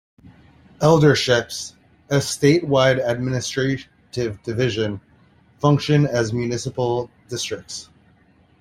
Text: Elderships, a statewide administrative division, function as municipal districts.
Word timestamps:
Elderships, 0.81 1.75
a 2.09 2.15
statewide 2.15 3.07
administrative 3.07 4.41
division, 4.41 4.99
function 5.59 6.07
as 6.07 6.33
municipal 6.33 7.11
districts. 7.29 7.87